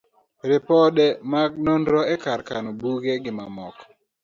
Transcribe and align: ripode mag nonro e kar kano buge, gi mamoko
ripode 0.49 1.05
mag 1.31 1.51
nonro 1.65 2.01
e 2.13 2.15
kar 2.23 2.39
kano 2.49 2.69
buge, 2.79 3.13
gi 3.23 3.31
mamoko 3.37 3.83